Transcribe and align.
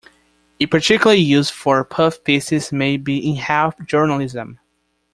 A 0.59 0.65
particular 0.65 1.13
use 1.13 1.51
for 1.51 1.83
puff 1.83 2.23
pieces 2.23 2.71
may 2.71 2.97
be 2.97 3.19
in 3.19 3.35
health 3.35 3.75
journalism. 3.85 4.57